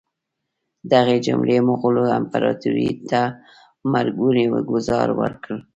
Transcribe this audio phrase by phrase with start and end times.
[0.91, 3.21] دغې حملې مغولو امپراطوري ته
[3.91, 5.55] مرګونی ګوزار ورکړ.